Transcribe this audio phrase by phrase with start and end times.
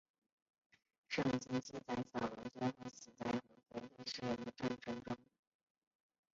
[1.09, 5.15] 圣经记载扫罗最后死在和非利士人的战争中。